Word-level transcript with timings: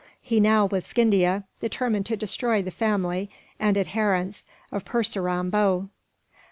He 0.19 0.39
now, 0.39 0.65
with 0.65 0.87
Scindia, 0.87 1.43
determined 1.59 2.07
to 2.07 2.17
destroy 2.17 2.63
the 2.63 2.71
family 2.71 3.29
and 3.59 3.77
adherents 3.77 4.45
of 4.71 4.83
Purseram 4.83 5.51
Bhow. 5.51 5.89